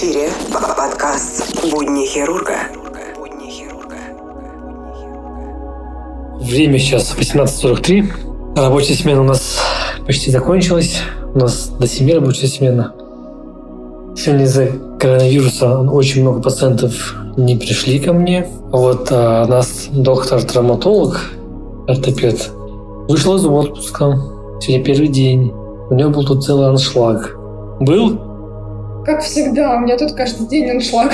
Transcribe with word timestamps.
эфире 0.00 0.30
подкаст 0.50 1.60
«Будни 1.70 2.06
хирурга». 2.06 2.54
Время 6.40 6.78
сейчас 6.78 7.14
18.43. 7.14 8.56
Рабочая 8.56 8.94
смена 8.94 9.20
у 9.20 9.24
нас 9.24 9.60
почти 10.06 10.30
закончилась. 10.30 11.02
У 11.34 11.38
нас 11.38 11.68
до 11.78 11.86
7 11.86 12.14
рабочая 12.14 12.46
смена. 12.46 12.94
Сегодня 14.16 14.44
из-за 14.44 14.68
коронавируса 14.98 15.80
очень 15.80 16.22
много 16.22 16.40
пациентов 16.40 17.14
не 17.36 17.58
пришли 17.58 17.98
ко 17.98 18.14
мне. 18.14 18.48
Вот 18.72 19.08
а, 19.10 19.44
нас 19.46 19.88
доктор-травматолог, 19.92 21.30
ортопед, 21.86 22.50
вышел 23.06 23.36
из 23.36 23.44
отпуска. 23.44 24.18
Сегодня 24.62 24.82
первый 24.82 25.08
день. 25.08 25.52
У 25.90 25.94
него 25.94 26.08
был 26.08 26.24
тут 26.24 26.42
целый 26.42 26.70
аншлаг. 26.70 27.36
Был? 27.80 28.29
Как 29.04 29.22
всегда, 29.22 29.76
у 29.76 29.80
меня 29.80 29.96
тут 29.96 30.12
каждый 30.12 30.46
день 30.46 30.70
аншлаг. 30.70 31.12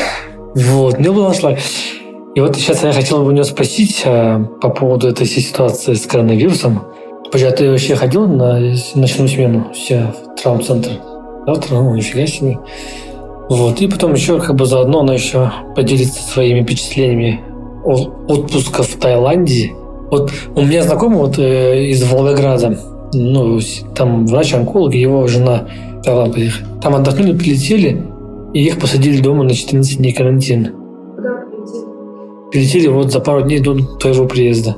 Вот, 0.54 0.98
него 0.98 1.14
был 1.14 1.26
аншлаг. 1.26 1.58
И 2.34 2.40
вот 2.40 2.56
сейчас 2.56 2.82
я 2.82 2.92
хотел 2.92 3.18
бы 3.22 3.28
у 3.28 3.30
него 3.30 3.44
спросить 3.44 4.02
а, 4.04 4.42
по 4.60 4.68
поводу 4.68 5.08
этой 5.08 5.26
ситуации 5.26 5.94
с 5.94 6.06
коронавирусом. 6.06 6.82
Подожди, 7.24 7.46
а 7.46 7.50
ты 7.52 7.70
вообще 7.70 7.96
ходил 7.96 8.26
на 8.26 8.58
ночную 8.94 9.28
смену 9.28 9.66
все 9.72 10.12
в 10.12 10.40
травм-центр? 10.40 10.90
Завтра, 11.46 11.76
ну, 11.76 11.94
нифига 11.94 12.26
себе. 12.26 12.58
Вот. 13.48 13.80
И 13.80 13.86
потом 13.86 14.14
еще 14.14 14.40
как 14.40 14.56
бы 14.56 14.66
заодно 14.66 15.00
она 15.00 15.14
еще 15.14 15.52
поделится 15.74 16.22
своими 16.22 16.62
впечатлениями 16.62 17.40
отпуска 17.84 18.82
в 18.82 18.94
Таиланде. 18.96 19.72
Вот 20.10 20.30
у 20.54 20.62
меня 20.62 20.82
знакомый 20.82 21.18
вот 21.18 21.38
э, 21.38 21.86
из 21.86 22.02
Волгограда, 22.04 22.78
ну, 23.16 23.58
там 23.94 24.26
врач-онколог, 24.26 24.94
его 24.94 25.26
жена 25.26 25.68
в 25.98 26.02
Таиланд 26.02 26.34
поехали. 26.34 26.66
Там 26.82 26.94
отдохнули, 26.94 27.36
прилетели, 27.36 28.02
и 28.54 28.64
их 28.64 28.78
посадили 28.78 29.20
дома 29.20 29.44
на 29.44 29.54
14 29.54 29.98
дней 29.98 30.12
карантин. 30.12 30.72
Куда 31.16 31.44
прилетели? 31.50 32.50
Прилетели 32.50 32.86
вот 32.88 33.12
за 33.12 33.20
пару 33.20 33.42
дней 33.42 33.60
до 33.60 33.76
твоего 33.98 34.26
приезда. 34.26 34.76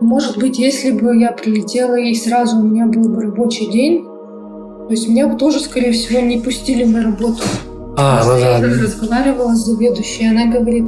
Может 0.00 0.38
быть, 0.38 0.58
если 0.58 0.92
бы 0.92 1.16
я 1.18 1.32
прилетела 1.32 1.98
и 1.98 2.14
сразу 2.14 2.58
у 2.58 2.62
меня 2.62 2.86
был 2.86 3.08
бы 3.08 3.22
рабочий 3.22 3.70
день, 3.70 4.04
то 4.04 4.90
есть 4.90 5.08
меня 5.08 5.26
бы 5.26 5.38
тоже, 5.38 5.60
скорее 5.60 5.92
всего, 5.92 6.20
не 6.20 6.38
пустили 6.38 6.84
на 6.84 7.02
работу. 7.02 7.42
А, 7.96 8.22
ну 8.24 8.40
да. 8.40 8.58
Я 8.58 8.82
разговаривала 8.82 9.54
с 9.54 9.66
заведующей, 9.66 10.30
она 10.30 10.46
говорит, 10.46 10.86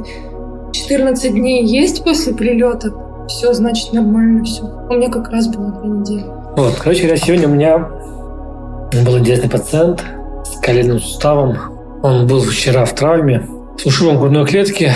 14 0.71 1.31
дней 1.33 1.65
есть 1.65 2.03
после 2.03 2.33
прилета, 2.33 2.91
все, 3.27 3.53
значит, 3.53 3.93
нормально 3.93 4.43
все. 4.43 4.63
У 4.89 4.93
меня 4.93 5.09
как 5.09 5.29
раз 5.29 5.47
было 5.47 5.71
две 5.71 5.89
недели. 5.89 6.42
Вот, 6.55 6.75
короче 6.75 7.01
говоря, 7.01 7.17
сегодня 7.17 7.47
у 7.47 7.51
меня 7.51 7.79
был 7.79 9.17
интересный 9.17 9.49
пациент 9.49 10.03
с 10.45 10.59
коленным 10.59 10.99
суставом. 10.99 11.57
Он 12.03 12.27
был 12.27 12.41
вчера 12.41 12.85
в 12.85 12.93
травме 12.93 13.47
с 13.79 13.85
ушибом 13.87 14.19
грудной 14.19 14.45
клетки. 14.45 14.91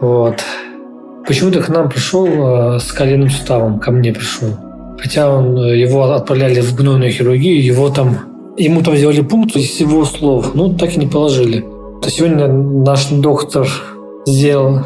Вот. 0.00 0.42
Почему-то 1.24 1.62
к 1.62 1.68
нам 1.68 1.88
пришел 1.88 2.26
э, 2.26 2.80
с 2.80 2.90
коленным 2.90 3.30
суставом, 3.30 3.78
ко 3.78 3.92
мне 3.92 4.12
пришел. 4.12 4.48
Хотя 4.98 5.30
он, 5.30 5.56
э, 5.56 5.78
его 5.78 6.02
отправляли 6.10 6.60
в 6.60 6.74
гнойную 6.74 7.12
хирургию, 7.12 7.62
его 7.62 7.88
там, 7.88 8.54
ему 8.56 8.82
там 8.82 8.96
сделали 8.96 9.20
пункт 9.20 9.54
из 9.54 9.78
его 9.78 10.04
слов, 10.04 10.54
ну 10.54 10.74
так 10.74 10.96
и 10.96 10.98
не 10.98 11.06
положили. 11.06 11.64
То 12.02 12.10
сегодня 12.10 12.48
наш 12.48 13.06
доктор 13.10 13.68
сделал, 14.26 14.80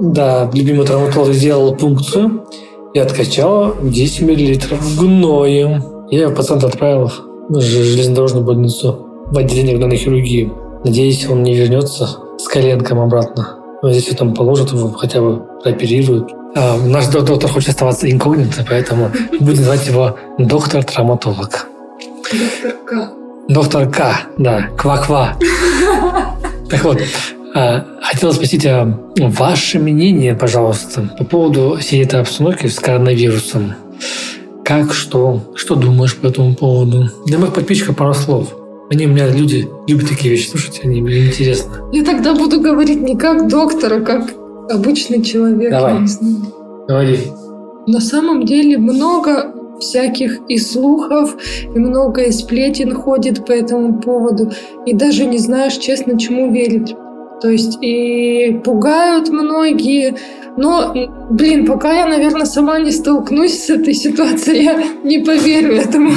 да, 0.00 0.48
любимый 0.54 0.86
травматолог 0.86 1.32
сделал 1.32 1.74
пункцию 1.74 2.44
и 2.96 2.98
откачал 2.98 3.74
10 3.82 4.22
миллилитров 4.22 4.96
гноем. 4.96 5.84
Я 6.10 6.30
пациента 6.30 6.68
отправил 6.68 7.12
в 7.50 7.60
железнодорожную 7.60 8.42
больницу 8.42 9.06
в 9.26 9.36
отделение 9.36 9.76
гнойной 9.76 9.98
хирургии. 9.98 10.50
Надеюсь, 10.82 11.28
он 11.28 11.42
не 11.42 11.54
вернется 11.54 12.08
с 12.38 12.48
коленком 12.48 13.00
обратно. 13.00 13.58
Но 13.82 13.92
здесь 13.92 14.16
там 14.16 14.32
положат 14.32 14.72
его, 14.72 14.92
хотя 14.92 15.20
бы 15.20 15.42
прооперируют. 15.62 16.32
А, 16.54 16.78
наш 16.78 17.08
доктор 17.08 17.50
хочет 17.50 17.68
оставаться 17.68 18.10
инкогнито, 18.10 18.64
поэтому 18.66 19.10
будем 19.40 19.62
звать 19.62 19.86
его 19.86 20.16
доктор-травматолог. 20.38 21.68
Доктор 22.32 22.72
К. 22.86 23.10
Доктор 23.48 23.90
К, 23.90 24.20
да, 24.38 24.68
ква-ква. 24.78 25.36
Так 26.70 26.82
вот, 26.82 26.98
хотела 28.02 28.32
спросить 28.32 28.66
а, 28.66 28.98
ваше 29.18 29.78
мнение, 29.78 30.34
пожалуйста, 30.34 31.10
по 31.18 31.24
поводу 31.24 31.76
всей 31.80 32.02
этой 32.04 32.20
обстановки 32.20 32.66
с 32.66 32.78
коронавирусом. 32.78 33.74
Как, 34.64 34.92
что, 34.92 35.52
что 35.54 35.74
думаешь 35.74 36.16
по 36.16 36.26
этому 36.26 36.54
поводу? 36.54 37.08
Для 37.26 37.38
моих 37.38 37.54
подписчиков 37.54 37.96
пару 37.96 38.14
слов. 38.14 38.54
Они 38.90 39.06
у 39.06 39.08
меня 39.08 39.28
люди 39.28 39.68
любят 39.86 40.08
такие 40.08 40.30
вещи 40.30 40.48
слушать, 40.48 40.80
они 40.84 41.00
мне 41.00 41.26
интересны. 41.26 41.72
Я 41.92 42.04
тогда 42.04 42.34
буду 42.34 42.60
говорить 42.60 43.00
не 43.00 43.16
как 43.16 43.48
доктор, 43.48 43.94
а 43.94 44.00
как 44.00 44.32
обычный 44.70 45.22
человек. 45.22 45.70
Давай. 45.70 45.98
Говори. 46.88 47.18
На 47.86 48.00
самом 48.00 48.44
деле 48.44 48.78
много 48.78 49.52
всяких 49.80 50.40
и 50.48 50.58
слухов, 50.58 51.36
и 51.64 51.78
много 51.78 52.22
и 52.22 52.32
сплетен 52.32 52.94
ходит 52.94 53.44
по 53.46 53.52
этому 53.52 54.00
поводу, 54.00 54.52
и 54.84 54.94
даже 54.94 55.24
не 55.26 55.38
знаешь, 55.38 55.76
честно, 55.76 56.18
чему 56.18 56.52
верить. 56.52 56.94
То 57.40 57.50
есть 57.50 57.76
и 57.82 58.60
пугают 58.64 59.28
многие, 59.28 60.16
но, 60.56 60.94
блин, 61.30 61.66
пока 61.66 61.92
я, 61.92 62.06
наверное, 62.06 62.46
сама 62.46 62.78
не 62.78 62.90
столкнусь 62.90 63.64
с 63.64 63.68
этой 63.68 63.92
ситуацией, 63.92 64.64
я 64.64 64.82
не 65.04 65.18
поверю 65.18 65.76
этому. 65.76 66.12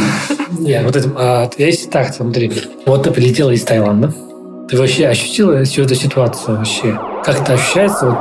Нет, 0.57 0.85
вот 0.85 0.95
это, 0.95 1.09
а, 1.17 1.49
если 1.57 1.89
так, 1.89 2.13
смотри, 2.13 2.49
вот 2.85 3.03
ты 3.03 3.11
прилетела 3.11 3.51
из 3.51 3.63
Таиланда, 3.63 4.13
ты 4.69 4.77
вообще 4.77 5.07
ощутила 5.07 5.61
всю 5.65 5.81
эту 5.81 5.95
ситуацию 5.95 6.57
вообще? 6.57 6.97
Как 7.25 7.41
это 7.41 7.53
ощущается 7.53 8.17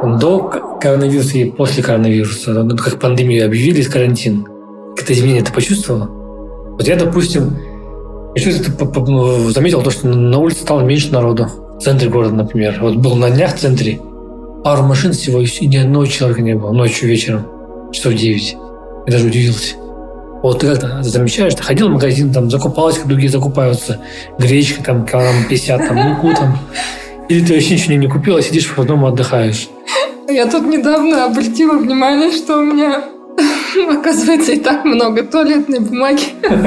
вот, 0.00 0.20
до 0.20 0.78
коронавируса 0.80 1.38
и 1.38 1.50
после 1.50 1.82
коронавируса? 1.82 2.62
Ну, 2.62 2.76
как 2.76 3.00
пандемию 3.00 3.44
объявили, 3.44 3.82
карантин. 3.82 4.46
Какие-то 4.94 5.14
изменения 5.14 5.42
ты 5.42 5.52
почувствовала? 5.52 6.06
Вот 6.06 6.86
я, 6.86 6.94
допустим, 6.94 7.56
что-то 8.36 9.50
заметил 9.50 9.82
то, 9.82 9.90
что 9.90 10.06
на 10.06 10.38
улице 10.38 10.60
стало 10.60 10.82
меньше 10.82 11.12
народу. 11.12 11.48
В 11.78 11.80
центре 11.80 12.08
города, 12.08 12.34
например. 12.34 12.76
Вот 12.80 12.96
был 12.96 13.14
на 13.14 13.30
днях 13.30 13.54
в 13.54 13.58
центре, 13.58 14.00
пару 14.64 14.82
машин 14.82 15.12
всего, 15.12 15.40
и 15.40 15.66
ни 15.66 15.76
одного 15.76 16.06
человека 16.06 16.42
не 16.42 16.54
было. 16.54 16.72
Ночью, 16.72 17.08
вечером, 17.08 17.46
часов 17.92 18.14
9. 18.14 18.56
Я 19.06 19.12
даже 19.12 19.26
удивился. 19.26 19.76
Вот 20.42 20.58
ты 20.58 20.66
как-то 20.66 21.02
замечаешь, 21.02 21.54
ты 21.54 21.62
ходил 21.62 21.88
в 21.88 21.92
магазин, 21.92 22.32
там, 22.32 22.50
закупалась, 22.50 22.98
как 22.98 23.06
другие 23.06 23.30
закупаются. 23.30 24.00
Гречка, 24.38 24.82
там, 24.82 25.06
килограмм 25.06 25.44
50, 25.48 25.88
там, 25.88 25.96
муку, 25.96 26.34
там. 26.34 26.58
Или 27.28 27.44
ты 27.44 27.54
вообще 27.54 27.74
ничего 27.74 27.94
не 27.94 28.08
купила, 28.08 28.42
сидишь 28.42 28.74
по 28.74 28.82
дому 28.82 29.06
отдыхаешь. 29.06 29.68
Я 30.28 30.46
тут 30.46 30.66
недавно 30.66 31.26
обратила 31.26 31.78
внимание, 31.78 32.32
что 32.32 32.58
у 32.58 32.64
меня 32.64 33.04
оказывается 33.88 34.52
и 34.52 34.58
так 34.58 34.84
много 34.84 35.22
туалетной 35.22 35.78
бумаги. 35.78 36.24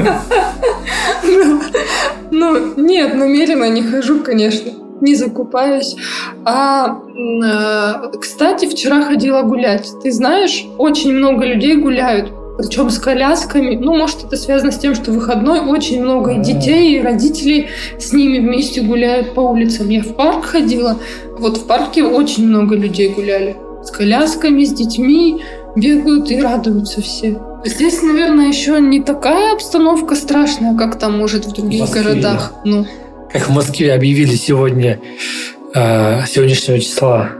Ну, 2.34 2.74
нет, 2.78 3.14
намеренно 3.14 3.68
не 3.68 3.82
хожу, 3.82 4.20
конечно 4.20 4.72
не 5.02 5.14
закупаюсь. 5.14 5.96
А, 6.44 6.98
э, 7.14 8.18
кстати, 8.18 8.66
вчера 8.66 9.02
ходила 9.02 9.42
гулять. 9.42 9.90
Ты 10.02 10.12
знаешь, 10.12 10.64
очень 10.78 11.12
много 11.12 11.44
людей 11.44 11.76
гуляют. 11.76 12.32
Причем 12.58 12.90
с 12.90 12.98
колясками. 12.98 13.76
Ну, 13.76 13.96
может, 13.96 14.24
это 14.24 14.36
связано 14.36 14.72
с 14.72 14.78
тем, 14.78 14.94
что 14.94 15.10
выходной 15.10 15.60
очень 15.60 16.02
много 16.02 16.32
и 16.32 16.40
детей, 16.40 16.98
и 16.98 17.02
родителей 17.02 17.68
с 17.98 18.12
ними 18.12 18.38
вместе 18.38 18.82
гуляют 18.82 19.34
по 19.34 19.40
улицам. 19.40 19.88
Я 19.88 20.02
в 20.02 20.14
парк 20.14 20.44
ходила. 20.44 20.98
Вот 21.38 21.56
в 21.56 21.66
парке 21.66 22.04
очень 22.04 22.46
много 22.46 22.76
людей 22.76 23.08
гуляли. 23.08 23.56
С 23.82 23.90
колясками, 23.90 24.64
с 24.64 24.72
детьми 24.72 25.42
бегают 25.74 26.30
и 26.30 26.40
радуются 26.40 27.00
все. 27.00 27.40
Здесь, 27.64 28.02
наверное, 28.02 28.48
еще 28.48 28.80
не 28.80 29.00
такая 29.00 29.54
обстановка 29.54 30.14
страшная, 30.14 30.76
как 30.76 30.98
там, 30.98 31.16
может, 31.16 31.46
в 31.46 31.52
других 31.52 31.82
Москве, 31.82 32.02
городах. 32.02 32.54
Ну, 32.64 32.86
Как 33.32 33.48
в 33.48 33.50
Москве 33.50 33.94
объявили 33.94 34.34
сегодня, 34.34 35.00
э, 35.74 36.26
сегодняшнего 36.26 36.78
числа, 36.78 37.30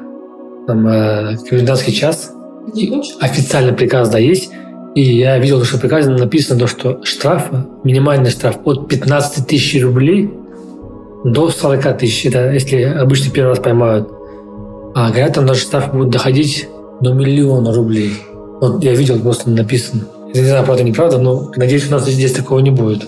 там, 0.66 0.86
э, 0.86 1.36
комендантский 1.48 1.92
час. 1.92 2.32
Официальный 3.20 3.74
приказ, 3.74 4.08
да, 4.08 4.18
есть. 4.18 4.50
И 4.94 5.02
я 5.02 5.38
видел, 5.38 5.62
что 5.64 5.76
в 5.76 5.80
приказе 5.80 6.10
написано, 6.10 6.60
то, 6.60 6.66
что 6.66 7.04
штраф, 7.04 7.50
минимальный 7.84 8.30
штраф 8.30 8.58
от 8.64 8.88
15 8.88 9.46
тысяч 9.46 9.82
рублей 9.82 10.30
до 11.24 11.50
40 11.50 11.98
тысяч. 11.98 12.24
Это 12.26 12.52
если 12.52 12.82
обычно 12.82 13.30
первый 13.30 13.50
раз 13.50 13.58
поймают. 13.58 14.08
А 14.94 15.10
говорят, 15.10 15.34
там 15.34 15.46
даже 15.46 15.60
штраф 15.60 15.92
будет 15.92 16.10
доходить 16.10 16.68
до 17.00 17.12
миллиона 17.12 17.74
рублей. 17.74 18.12
Вот 18.60 18.82
я 18.82 18.94
видел, 18.94 19.18
просто 19.20 19.50
написано. 19.50 20.04
Я 20.32 20.40
не 20.40 20.48
знаю, 20.48 20.64
правда, 20.64 20.84
неправда, 20.84 21.18
но 21.18 21.50
надеюсь, 21.56 21.88
у 21.88 21.90
нас 21.90 22.06
здесь 22.08 22.32
такого 22.32 22.60
не 22.60 22.70
будет. 22.70 23.06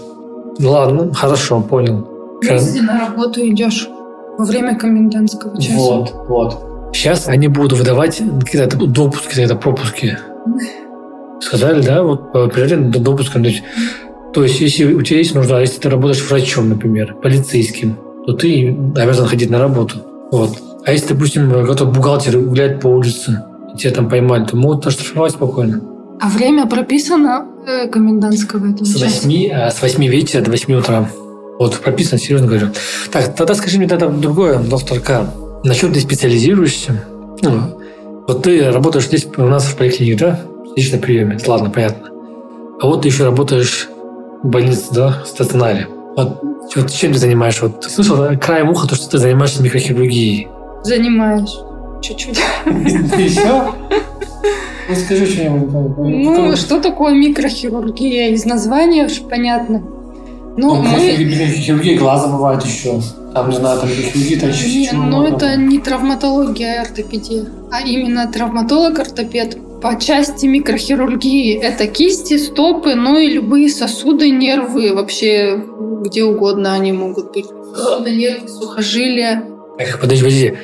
Ладно, 0.59 1.15
хорошо, 1.15 1.61
понял. 1.61 2.14
Если 2.53 2.81
на 2.81 3.01
работу 3.01 3.41
идешь 3.41 3.89
во 4.39 4.45
время 4.45 4.77
комендантского 4.77 5.61
часа. 5.61 5.77
Вот, 5.77 6.13
вот. 6.29 6.91
Сейчас 6.95 7.29
они 7.29 7.49
будут 7.49 7.79
выдавать 7.79 8.23
какие-то 8.45 8.77
допуски, 8.77 9.29
какие-то 9.29 9.57
пропуски. 9.57 10.19
Сказали, 11.41 11.83
да, 11.83 12.03
вот 12.03 12.33
по 12.33 12.45
определенным 12.45 12.91
допускам. 12.93 13.43
То 13.43 13.49
есть, 13.49 13.63
то 14.33 14.43
есть, 14.43 14.61
если 14.61 14.93
у 14.93 15.03
тебя 15.03 15.19
есть 15.19 15.35
нужда, 15.35 15.61
если 15.61 15.81
ты 15.81 15.91
работаешь 15.91 16.23
врачом, 16.29 16.69
например, 16.69 17.15
полицейским, 17.23 17.99
то 18.27 18.33
ты 18.33 18.77
обязан 18.97 19.27
ходить 19.27 19.51
на 19.51 19.59
работу. 19.59 19.99
Вот. 20.31 20.59
А 20.85 20.93
если, 20.93 21.15
допустим, 21.15 21.51
какой-то 21.51 21.87
бухгалтер 21.87 22.39
гуляет 22.39 22.81
по 22.81 22.89
улице, 22.89 23.43
и 23.73 23.79
тебя 23.79 23.93
там 23.93 24.09
поймали, 24.09 24.45
то 24.45 24.57
могут 24.57 24.87
оштрафовать 24.87 25.33
спокойно. 25.33 25.81
А 26.21 26.29
время 26.29 26.67
прописано 26.67 27.47
э, 27.67 27.89
комендантского 27.89 28.71
этого 28.71 28.85
С 28.85 28.95
часа? 28.95 29.27
8, 29.27 29.51
а, 29.53 29.71
с 29.71 29.83
8 29.83 30.07
вечера 30.07 30.43
до 30.43 30.51
8 30.51 30.75
утра. 30.75 31.09
Вот, 31.59 31.79
прописано, 31.81 32.19
серьезно 32.19 32.47
говорю. 32.49 32.69
Так, 33.13 33.35
тогда 33.35 33.55
скажи 33.55 33.79
мне 33.79 33.87
тогда 33.87 34.09
другое, 34.09 34.59
доктор 34.59 35.01
К. 35.01 35.31
Насчет 35.63 35.93
ты 35.93 36.01
специализируешься. 36.01 37.05
Ну, 37.43 37.81
вот 38.27 38.43
ты 38.43 38.71
работаешь 38.71 39.07
здесь 39.07 39.27
у 39.37 39.43
нас 39.43 39.65
в 39.65 39.77
поликлинике, 39.77 40.19
да? 40.19 40.41
Сидишь 40.71 40.93
на 40.93 40.99
приеме. 40.99 41.39
Ладно, 41.47 41.71
понятно. 41.71 42.09
А 42.81 42.87
вот 42.87 43.03
ты 43.03 43.09
еще 43.09 43.25
работаешь 43.25 43.89
в 44.43 44.49
больнице, 44.49 44.87
да, 44.93 45.23
в 45.25 45.29
стационаре. 45.29 45.87
Вот, 46.17 46.41
вот 46.75 46.91
чем 46.91 47.13
ты 47.13 47.19
занимаешься? 47.19 47.67
Вот 47.67 47.85
слышал 47.85 48.17
да, 48.17 48.35
краем 48.37 48.71
уха, 48.71 48.89
то, 48.89 48.95
что 48.95 49.09
ты 49.11 49.19
занимаешься 49.19 49.63
микрохирургией. 49.63 50.49
Занимаюсь. 50.83 51.57
Чуть-чуть. 52.03 52.39
Еще? 52.67 53.73
Ну, 54.89 54.95
скажи 55.05 55.27
что-нибудь. 55.27 55.71
Ну, 55.99 56.57
что 56.57 56.81
такое 56.81 57.15
микрохирургия? 57.15 58.31
Из 58.31 58.45
названия 58.45 59.07
уж 59.07 59.21
понятно. 59.21 59.83
Ну, 60.57 60.77
мы... 60.77 60.99
Хирургия 60.99 61.99
глаза 61.99 62.29
бывает 62.29 62.65
еще. 62.65 63.01
Там, 63.33 63.51
не 63.51 63.57
знаю, 63.57 63.81
там 63.81 63.89
хирургия, 63.89 64.41
там 64.41 64.51
еще 64.51 64.69
Не, 64.69 64.93
ну 64.93 65.25
это 65.25 65.57
не 65.57 65.79
травматология, 65.81 66.81
а 66.81 66.83
ортопедия, 66.83 67.47
а 67.73 67.81
именно 67.81 68.31
травматолог-ортопед. 68.33 69.59
По 69.83 70.01
части 70.01 70.47
микрохирургии 70.47 71.59
это 71.59 71.87
кисти, 71.87 72.39
стопы, 72.39 72.95
ну 72.95 73.19
и 73.19 73.29
любые 73.29 73.69
сосуды, 73.69 74.31
нервы, 74.31 74.95
вообще 74.95 75.63
где 76.05 76.23
угодно 76.23 76.75
они 76.75 76.93
могут 76.93 77.33
быть. 77.33 77.47
Сосуды, 77.75 78.15
нервы, 78.15 78.49
сухожилия. 78.49 79.45
Так, 79.77 80.01
подожди, 80.01 80.23
подожди. 80.23 80.55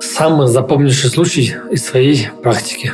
Самый 0.00 0.48
запомнивший 0.48 1.08
случай 1.08 1.54
из 1.70 1.86
своей 1.86 2.28
практики. 2.42 2.92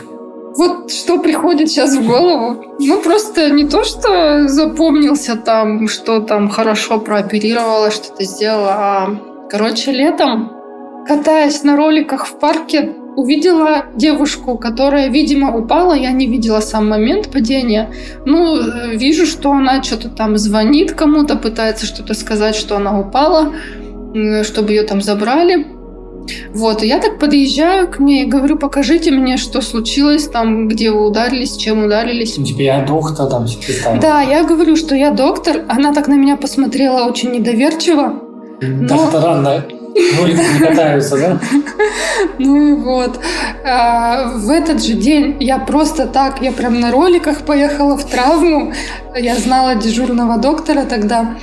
Вот 0.56 0.90
что 0.90 1.18
приходит 1.18 1.70
сейчас 1.70 1.96
в 1.96 2.06
голову. 2.06 2.76
Ну, 2.78 3.00
просто 3.00 3.50
не 3.50 3.64
то, 3.64 3.84
что 3.84 4.48
запомнился 4.48 5.36
там, 5.36 5.88
что 5.88 6.20
там 6.20 6.48
хорошо 6.48 6.98
прооперировала, 6.98 7.90
что-то 7.90 8.24
сделала, 8.24 8.72
а, 8.72 9.16
короче, 9.50 9.92
летом, 9.92 10.52
катаясь 11.06 11.62
на 11.62 11.76
роликах 11.76 12.26
в 12.26 12.38
парке, 12.38 12.94
увидела 13.16 13.86
девушку, 13.94 14.56
которая, 14.56 15.08
видимо, 15.08 15.56
упала. 15.56 15.94
Я 15.94 16.12
не 16.12 16.26
видела 16.26 16.60
сам 16.60 16.88
момент 16.88 17.30
падения. 17.30 17.90
Ну, 18.24 18.56
э, 18.56 18.96
вижу, 18.96 19.26
что 19.26 19.52
она 19.52 19.82
что-то 19.82 20.08
там 20.08 20.38
звонит 20.38 20.92
кому-то, 20.92 21.36
пытается 21.36 21.86
что-то 21.86 22.14
сказать, 22.14 22.54
что 22.54 22.76
она 22.76 22.98
упала, 22.98 23.52
чтобы 24.42 24.70
ее 24.70 24.82
там 24.82 25.02
забрали. 25.02 25.66
Вот, 26.54 26.82
и 26.82 26.86
я 26.86 26.98
так 26.98 27.18
подъезжаю 27.18 27.88
к 27.88 27.98
ней 27.98 28.24
и 28.24 28.26
говорю, 28.26 28.56
покажите 28.56 29.10
мне, 29.10 29.36
что 29.36 29.60
случилось 29.60 30.28
там, 30.28 30.68
где 30.68 30.90
вы 30.90 31.06
ударились, 31.06 31.56
чем 31.56 31.84
ударились. 31.84 32.36
Ну, 32.36 32.44
типа, 32.44 32.60
я 32.60 32.82
доктор, 32.82 33.28
там, 33.28 33.46
типа, 33.46 33.98
Да, 34.00 34.22
я 34.22 34.44
говорю, 34.44 34.76
что 34.76 34.94
я 34.94 35.10
доктор. 35.10 35.62
Она 35.68 35.92
так 35.92 36.08
на 36.08 36.14
меня 36.14 36.36
посмотрела 36.36 37.06
очень 37.06 37.32
недоверчиво. 37.32 38.14
Доктора 38.60 39.36
на 39.36 39.64
не 39.94 40.58
катаются, 40.58 41.16
да? 41.16 41.40
Ну 42.38 42.56
и 42.56 42.72
вот. 42.72 43.20
А, 43.64 44.32
в 44.36 44.50
этот 44.50 44.82
же 44.82 44.94
день 44.94 45.36
я 45.40 45.58
просто 45.58 46.06
так, 46.06 46.42
я 46.42 46.52
прям 46.52 46.80
на 46.80 46.90
роликах 46.90 47.42
поехала 47.42 47.96
в 47.96 48.04
травму. 48.04 48.72
Я 49.14 49.36
знала 49.36 49.74
дежурного 49.74 50.38
доктора 50.38 50.84
тогда. 50.84 51.36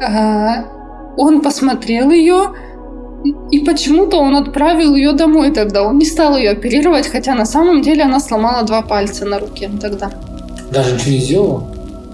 А, 0.00 0.64
он 1.16 1.40
посмотрел 1.40 2.10
ее, 2.10 2.52
и 3.50 3.58
почему-то 3.60 4.18
он 4.18 4.36
отправил 4.36 4.94
ее 4.94 5.12
домой 5.12 5.50
тогда. 5.50 5.82
Он 5.82 5.98
не 5.98 6.04
стал 6.04 6.36
ее 6.36 6.50
оперировать, 6.50 7.06
хотя 7.08 7.34
на 7.34 7.46
самом 7.46 7.82
деле 7.82 8.02
она 8.04 8.20
сломала 8.20 8.62
два 8.64 8.82
пальца 8.82 9.24
на 9.24 9.38
руке 9.38 9.70
тогда. 9.80 10.10
Даже 10.70 10.94
ничего 10.94 11.10
не 11.10 11.18
сделал? 11.18 11.66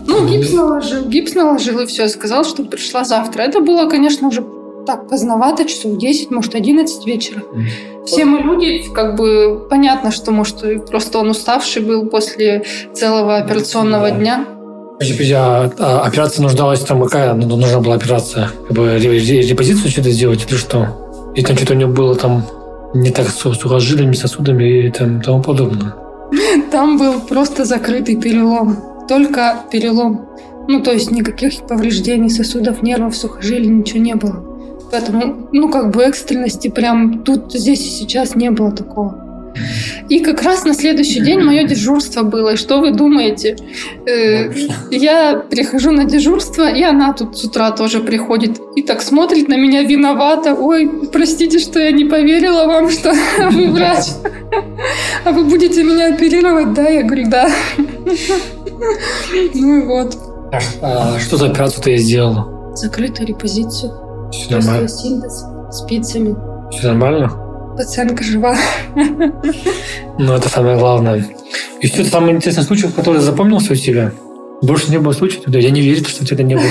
Ну, 0.07 0.27
гипс 0.27 0.53
наложил, 0.53 1.05
гипс 1.09 1.35
наложил 1.35 1.79
и 1.81 1.87
все, 1.87 2.09
сказал, 2.09 2.45
что 2.45 2.65
пришла 2.65 3.05
завтра. 3.05 3.43
Это 3.43 3.61
было, 3.61 3.89
конечно, 3.89 4.29
уже 4.29 4.45
так 4.87 5.09
поздновато, 5.09 5.65
часов 5.65 5.97
10, 5.97 6.31
может, 6.33 6.55
11 6.57 7.07
вечера. 7.07 7.43
Все 8.05 8.25
мы 8.25 8.41
люди, 8.41 8.83
как 8.93 9.17
бы 9.17 9.67
понятно, 9.71 10.11
что, 10.11 10.33
может, 10.33 10.87
просто 10.91 11.19
он 11.21 11.31
уставший 11.31 11.83
был 11.83 12.07
после 12.07 12.65
целого 12.93 13.37
операционного 13.37 14.11
Да. 14.11 14.17
дня. 14.17 14.45
Подожди, 14.95 15.13
подожди, 15.15 15.35
а, 15.35 15.71
а 15.79 16.01
операция 16.05 16.43
нуждалась 16.43 16.81
там 16.81 17.01
какая? 17.03 17.33
Ну, 17.35 17.57
нужна 17.57 17.79
была 17.81 17.95
операция? 17.95 18.51
Как 18.69 18.77
бы 18.77 18.99
ре- 18.99 19.19
ре- 19.21 19.43
репозицию 19.43 19.89
что-то 19.91 20.11
сделать 20.11 20.45
или 20.49 20.57
что? 20.57 21.02
И 21.35 21.43
там 21.43 21.57
что-то 21.57 21.75
у 21.75 21.77
него 21.77 21.93
было 21.93 22.15
там 22.15 22.45
не 22.95 23.11
так 23.11 23.29
с 23.29 23.39
сухожилиями, 23.39 24.13
сосудами 24.13 24.87
и 24.87 24.91
там, 24.91 25.23
тому 25.23 25.43
подобное. 25.43 25.95
Там 26.71 26.99
был 26.99 27.21
просто 27.21 27.65
закрытый 27.65 28.17
перелом. 28.17 28.77
Только 29.09 29.57
перелом. 29.71 30.29
Ну, 30.69 30.83
то 30.83 30.93
есть 30.93 31.11
никаких 31.11 31.67
повреждений 31.67 32.31
сосудов, 32.31 32.83
нервов, 32.83 33.17
сухожилий, 33.17 33.69
ничего 33.69 34.01
не 34.01 34.15
было. 34.15 34.45
Поэтому, 34.91 35.49
ну, 35.53 35.71
как 35.71 35.91
бы 35.91 36.03
экстренности 36.03 36.69
прям 36.69 37.21
тут, 37.25 37.53
здесь 37.53 37.81
и 37.81 37.91
сейчас 37.91 38.35
не 38.35 38.51
было 38.51 38.71
такого. 38.71 39.32
И 40.09 40.21
как 40.21 40.43
раз 40.43 40.65
на 40.65 40.75
следующий 40.75 41.21
день 41.21 41.41
мое 41.45 41.65
дежурство 41.65 42.23
было. 42.23 42.55
И 42.55 42.57
что 42.57 42.81
вы 42.81 42.93
думаете? 42.93 43.57
Э, 44.07 44.53
я 44.91 45.37
прихожу 45.37 45.91
на 45.91 46.05
дежурство, 46.05 46.71
и 46.71 46.83
она 46.83 47.13
тут 47.13 47.39
с 47.39 47.45
утра 47.45 47.71
тоже 47.71 48.01
приходит. 48.01 48.61
И 48.77 48.83
так 48.83 49.03
смотрит 49.03 49.49
на 49.49 49.57
меня 49.57 49.83
виновата. 49.83 50.55
Ой, 50.55 50.91
простите, 51.13 51.59
что 51.59 51.79
я 51.81 51.93
не 51.93 52.05
поверила 52.05 52.67
вам, 52.67 52.91
что 52.91 53.13
вы 53.51 53.71
врач. 53.71 54.07
А 55.25 55.33
вы 55.33 55.45
будете 55.45 55.83
меня 55.83 56.15
оперировать? 56.15 56.75
Да, 56.75 56.89
я 56.89 57.03
говорю, 57.03 57.29
да. 57.29 57.49
Ну 59.55 59.77
и 59.77 59.87
вот. 59.87 60.17
А 60.83 61.19
что 61.19 61.37
за 61.37 61.47
операцию 61.47 61.83
ты 61.83 61.97
сделала? 61.97 62.75
Закрытую 62.75 63.29
репозицию. 63.29 63.93
Все 64.33 64.57
нормально? 64.57 64.89
синтез 64.89 65.45
спицами. 65.71 66.35
Все 66.71 66.89
нормально? 66.89 67.42
Пациентка 67.77 68.23
жива. 68.23 68.57
Ну, 70.19 70.35
это 70.35 70.49
самое 70.49 70.77
главное. 70.79 71.27
И 71.81 71.87
что 71.87 72.05
самый 72.05 72.33
интересный 72.33 72.65
случай, 72.65 72.89
который 72.89 73.21
запомнился 73.21 73.73
у 73.73 73.77
тебя? 73.77 74.13
Больше 74.61 74.91
не 74.91 74.99
было 74.99 75.13
случаев? 75.13 75.43
Я 75.47 75.71
не 75.71 75.81
верю, 75.81 76.05
что 76.07 76.23
у 76.23 76.27
тебя 76.27 76.45
не 76.45 76.55
было. 76.55 76.65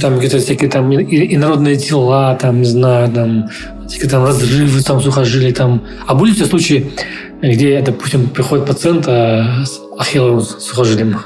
Там 0.00 0.18
где-то 0.18 0.38
всякие 0.38 0.68
там 0.68 0.92
инородные 0.92 1.76
тела, 1.76 2.36
там, 2.40 2.58
не 2.60 2.66
знаю, 2.66 3.10
там, 3.12 3.48
всякие 3.88 4.10
там 4.10 4.24
разрывы, 4.24 4.82
там, 4.82 5.00
сухожилия, 5.00 5.54
там. 5.54 5.82
А 6.06 6.14
были 6.14 6.32
у 6.32 6.34
тебя 6.34 6.46
случаи, 6.46 6.90
где, 7.40 7.80
допустим, 7.80 8.28
приходит 8.28 8.66
пациент 8.66 9.04
а, 9.06 9.64
с 9.64 9.80
ахилловым 9.98 10.40
сухожилием? 10.40 11.16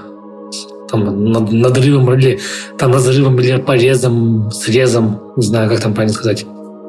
Там, 0.91 1.33
над- 1.33 1.53
надрывом 1.53 2.13
или 2.15 2.39
там 2.79 2.93
разрывом 2.93 3.41
или 3.41 3.57
порезом, 3.57 4.51
срезом, 4.53 5.21
не 5.37 5.47
знаю, 5.47 5.71
как 5.71 5.81
там 5.81 5.95
правильно 5.95 6.15
сказать. 6.15 6.45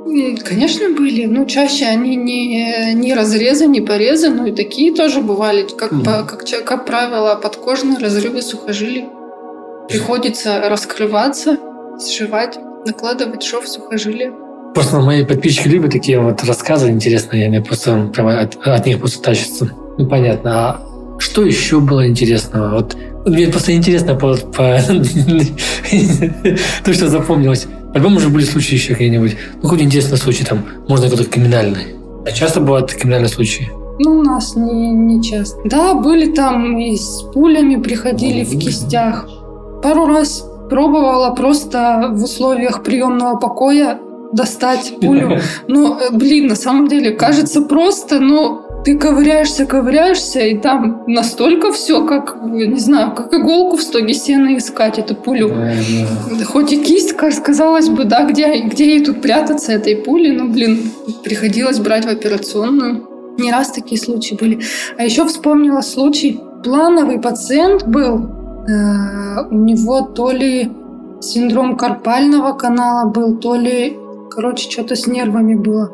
М, 0.05 0.37
Конечно, 0.37 0.89
были. 0.89 1.25
Ну, 1.25 1.45
чаще 1.45 1.85
они 1.85 2.15
не, 2.15 2.93
не 2.93 3.13
разрезы, 3.13 3.67
не 3.67 3.81
порезы, 3.81 4.29
но 4.29 4.47
и 4.47 4.51
такие 4.51 4.93
тоже 4.93 5.21
бывали. 5.21 5.67
Как, 5.77 5.91
Мгм. 5.91 6.03
по- 6.03 6.23
как, 6.23 6.43
как 6.65 6.85
правило, 6.85 7.35
подкожные 7.35 7.97
разрывы 7.99 8.41
сухожилий. 8.41 9.05
Приходится 9.87 10.61
раскрываться, 10.69 11.57
сшивать, 11.99 12.57
накладывать 12.85 13.43
шов 13.43 13.65
в 13.65 13.69
сухожилие. 13.69 14.31
Просто 14.73 14.99
мои 14.99 15.25
подписчики 15.25 15.67
любят 15.67 15.91
такие 15.91 16.19
вот 16.19 16.43
рассказы 16.45 16.89
интересные, 16.89 17.45
они 17.47 17.59
просто 17.59 18.09
прямо 18.13 18.39
от, 18.39 18.55
от 18.65 18.85
них 18.85 18.99
просто 18.99 19.21
тащатся. 19.21 19.69
Ну, 19.97 20.07
понятно. 20.07 20.51
А 20.69 20.81
что 21.19 21.45
еще 21.45 21.81
было 21.81 22.07
интересного? 22.07 22.75
Вот 22.75 22.95
мне 23.25 23.47
просто 23.47 23.73
интересно 23.75 24.15
по, 24.15 24.35
по- 24.37 24.79
то, 26.85 26.93
что 26.93 27.07
запомнилось. 27.09 27.67
По-любому 27.93 28.17
уже 28.17 28.29
были 28.29 28.45
случаи 28.45 28.75
еще 28.75 28.93
какие-нибудь. 28.93 29.37
Ну, 29.61 29.69
какой 29.69 29.83
интересный 29.83 30.17
случай 30.17 30.45
там, 30.45 30.63
можно 30.87 31.09
какой-то 31.09 31.29
криминальный. 31.29 31.95
А 32.25 32.31
часто 32.31 32.61
бывают 32.61 32.91
криминальные 32.91 33.29
случаи? 33.29 33.69
Ну, 33.99 34.19
у 34.19 34.23
нас 34.23 34.55
не, 34.55 34.91
не 34.91 35.21
часто. 35.21 35.59
Да, 35.65 35.93
были 35.93 36.31
там 36.31 36.77
и 36.77 36.95
с 36.95 37.23
пулями 37.33 37.81
приходили 37.81 38.43
в 38.43 38.57
кистях. 38.57 39.27
Пару 39.83 40.05
раз 40.05 40.45
пробовала 40.69 41.35
просто 41.35 42.09
в 42.13 42.23
условиях 42.23 42.83
приемного 42.83 43.37
покоя 43.37 43.99
достать 44.33 44.93
пулю. 45.01 45.39
Ну, 45.67 45.99
э, 45.99 46.09
блин, 46.11 46.47
на 46.47 46.55
самом 46.55 46.87
деле 46.87 47.11
кажется 47.11 47.61
просто, 47.61 48.19
но 48.19 48.65
ты 48.83 48.97
ковыряешься, 48.97 49.65
ковыряешься, 49.65 50.39
и 50.39 50.57
там 50.57 51.03
настолько 51.07 51.71
все, 51.71 52.05
как, 52.05 52.37
не 52.43 52.79
знаю, 52.79 53.13
как 53.13 53.33
иголку 53.33 53.77
в 53.77 53.81
стоге 53.81 54.13
сена 54.13 54.57
искать 54.57 54.97
эту 54.97 55.15
пулю. 55.15 55.49
Да 55.49 56.45
Хоть 56.45 56.73
и 56.73 56.81
кисть, 56.81 57.13
каз- 57.13 57.39
казалось 57.39 57.89
бы, 57.89 58.05
да, 58.05 58.23
где, 58.23 58.61
где 58.61 58.95
ей 58.95 59.05
тут 59.05 59.21
прятаться 59.21 59.71
этой 59.71 59.95
пули, 59.95 60.31
ну, 60.31 60.49
блин, 60.49 60.91
приходилось 61.23 61.79
брать 61.79 62.05
в 62.05 62.09
операционную. 62.09 63.07
Не 63.37 63.51
раз 63.51 63.71
такие 63.71 63.99
случаи 64.01 64.35
были. 64.35 64.59
А 64.97 65.03
еще 65.03 65.25
вспомнила 65.25 65.81
случай, 65.81 66.39
плановый 66.63 67.19
пациент 67.19 67.87
был, 67.87 68.29
э, 68.67 69.47
у 69.49 69.55
него 69.55 70.01
то 70.01 70.31
ли 70.31 70.71
синдром 71.21 71.77
карпального 71.77 72.53
канала 72.53 73.09
был, 73.09 73.37
то 73.37 73.55
ли 73.55 73.97
короче, 74.31 74.69
что-то 74.69 74.95
с 74.95 75.07
нервами 75.07 75.55
было. 75.55 75.91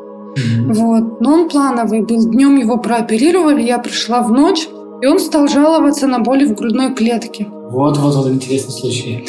Вот. 0.66 1.20
Но 1.20 1.32
он 1.32 1.48
плановый 1.48 2.02
был. 2.02 2.28
Днем 2.30 2.56
его 2.56 2.76
прооперировали, 2.78 3.62
я 3.62 3.78
пришла 3.78 4.22
в 4.22 4.30
ночь, 4.30 4.68
и 5.02 5.06
он 5.06 5.18
стал 5.18 5.48
жаловаться 5.48 6.06
на 6.06 6.18
боли 6.18 6.44
в 6.44 6.54
грудной 6.54 6.94
клетке. 6.94 7.46
Вот, 7.70 7.98
вот, 7.98 8.14
вот 8.14 8.28
интересный 8.28 8.72
случай. 8.72 9.28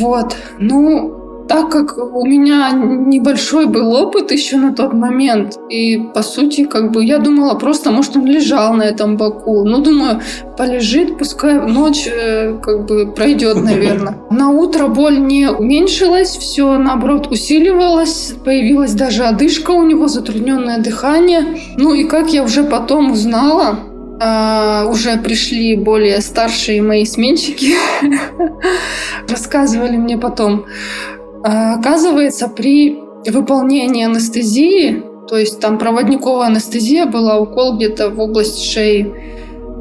Вот. 0.00 0.36
Ну, 0.58 1.23
так 1.48 1.70
как 1.70 1.98
у 1.98 2.24
меня 2.26 2.70
небольшой 2.72 3.66
был 3.66 3.92
опыт 3.94 4.32
еще 4.32 4.56
на 4.56 4.72
тот 4.72 4.92
момент, 4.92 5.58
и 5.68 5.98
по 6.14 6.22
сути, 6.22 6.64
как 6.64 6.90
бы 6.90 7.04
я 7.04 7.18
думала 7.18 7.54
просто, 7.54 7.90
может, 7.90 8.16
он 8.16 8.26
лежал 8.26 8.74
на 8.74 8.82
этом 8.82 9.16
боку. 9.16 9.64
Ну, 9.64 9.78
думаю, 9.82 10.20
полежит, 10.56 11.18
пускай 11.18 11.54
ночь 11.54 12.06
э, 12.06 12.58
как 12.62 12.86
бы 12.86 13.06
пройдет, 13.06 13.62
наверное. 13.62 14.18
На 14.30 14.50
утро 14.50 14.88
боль 14.88 15.18
не 15.18 15.50
уменьшилась, 15.50 16.36
все 16.36 16.78
наоборот 16.78 17.28
усиливалось, 17.30 18.34
появилась 18.44 18.92
даже 18.92 19.24
одышка 19.24 19.72
у 19.72 19.82
него, 19.82 20.08
затрудненное 20.08 20.78
дыхание. 20.78 21.58
Ну 21.76 21.92
и 21.94 22.04
как 22.04 22.32
я 22.32 22.42
уже 22.42 22.64
потом 22.64 23.12
узнала, 23.12 23.78
Uh, 24.14 24.88
уже 24.88 25.16
пришли 25.16 25.74
более 25.74 26.20
старшие 26.20 26.80
мои 26.80 27.04
сменщики, 27.04 27.74
рассказывали 29.28 29.96
мне 29.96 30.16
потом, 30.16 30.66
а, 30.66 31.13
оказывается, 31.44 32.48
при 32.48 32.98
выполнении 33.26 34.04
анестезии, 34.04 35.02
то 35.28 35.36
есть 35.36 35.60
там 35.60 35.78
проводниковая 35.78 36.46
анестезия 36.46 37.06
была, 37.06 37.38
укол 37.38 37.76
где-то 37.76 38.10
в 38.10 38.18
область 38.18 38.62
шеи, 38.64 39.14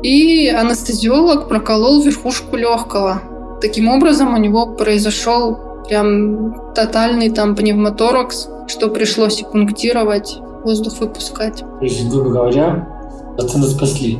и 0.03 0.49
анестезиолог 0.49 1.47
проколол 1.47 2.01
верхушку 2.01 2.57
легкого. 2.57 3.21
Таким 3.61 3.87
образом, 3.87 4.33
у 4.33 4.37
него 4.37 4.67
произошел 4.67 5.57
прям 5.87 6.73
тотальный 6.73 7.29
там 7.29 7.55
пневмоторакс, 7.55 8.49
что 8.67 8.89
пришлось 8.89 9.41
и 9.41 9.45
пунктировать, 9.45 10.37
воздух 10.65 10.99
выпускать. 10.99 11.59
То 11.59 11.85
есть, 11.85 12.09
грубо 12.09 12.29
говоря, 12.29 12.87
пацаны 13.37 13.67
спасли. 13.67 14.19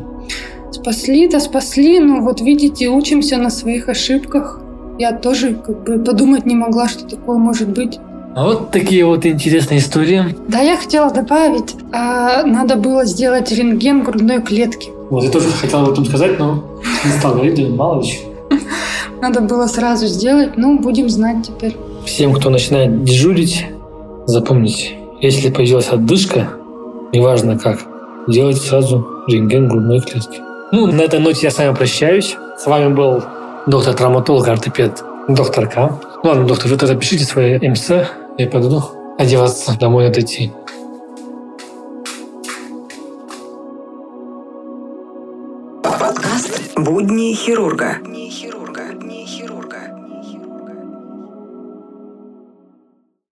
Спасли, 0.71 1.27
да 1.27 1.39
спасли, 1.39 1.99
но 1.99 2.21
вот 2.21 2.41
видите, 2.41 2.87
учимся 2.87 3.37
на 3.37 3.49
своих 3.49 3.89
ошибках 3.89 4.62
я 4.99 5.11
тоже 5.11 5.55
как 5.55 5.83
бы 5.83 5.99
подумать 5.99 6.45
не 6.45 6.55
могла, 6.55 6.87
что 6.87 7.05
такое 7.05 7.37
может 7.37 7.69
быть. 7.69 7.99
А 8.35 8.45
вот 8.45 8.71
такие 8.71 9.05
вот 9.05 9.25
интересные 9.25 9.79
истории. 9.79 10.35
Да, 10.47 10.59
я 10.59 10.75
хотела 10.75 11.11
добавить, 11.11 11.75
а, 11.91 12.43
надо 12.43 12.75
было 12.75 13.05
сделать 13.05 13.51
рентген 13.51 14.03
грудной 14.03 14.41
клетки. 14.41 14.89
Вот, 15.09 15.23
я 15.23 15.29
тоже 15.29 15.49
хотела 15.51 15.83
об 15.83 15.91
этом 15.91 16.05
сказать, 16.05 16.39
но 16.39 16.63
не 17.05 17.11
стал 17.11 17.33
говорить, 17.33 17.69
мало 17.69 18.01
ли 18.01 18.09
Надо 19.21 19.41
было 19.41 19.67
сразу 19.67 20.07
сделать, 20.07 20.57
ну, 20.57 20.79
будем 20.79 21.09
знать 21.09 21.47
теперь. 21.47 21.77
Всем, 22.05 22.33
кто 22.33 22.49
начинает 22.49 23.03
дежурить, 23.03 23.67
запомните, 24.25 24.97
если 25.21 25.51
появилась 25.51 25.89
отдышка, 25.89 26.49
неважно 27.13 27.59
как, 27.59 27.81
делайте 28.27 28.61
сразу 28.61 29.05
рентген 29.27 29.67
грудной 29.67 30.01
клетки. 30.01 30.39
Ну, 30.71 30.87
на 30.87 31.01
этой 31.01 31.19
ноте 31.19 31.41
я 31.43 31.51
с 31.51 31.59
вами 31.59 31.75
прощаюсь. 31.75 32.35
С 32.57 32.65
вами 32.65 32.91
был 32.91 33.21
доктор-травматолог, 33.65 34.47
ортопед, 34.47 35.03
доктор 35.27 35.67
К. 35.67 35.99
Ладно, 36.23 36.45
доктор, 36.45 36.71
вы 36.71 36.77
тогда 36.77 36.95
пишите 36.95 37.23
свои 37.23 37.57
МС, 37.67 37.89
я 37.89 38.47
пойду 38.49 38.83
одеваться, 39.17 39.77
домой 39.79 40.07
отойти. 40.07 40.51
Подкаст 45.83 46.73
«Будни 46.75 47.33
хирурга». 47.33 47.99
Не 48.03 48.03
хирурга, 48.03 48.09
не 48.09 48.29
хирурга. 48.29 48.52